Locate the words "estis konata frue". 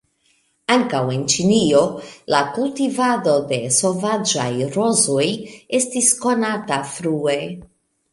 5.81-7.37